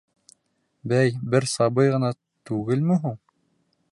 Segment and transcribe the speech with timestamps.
[0.93, 2.11] Бә-ә-ә-й, бер сабый ғына
[2.51, 3.17] түгелме һуң?